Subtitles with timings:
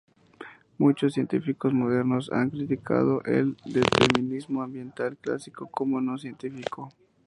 [0.79, 6.89] Muchos científicos modernos han criticado el determinismo ambiental clásico como no científico.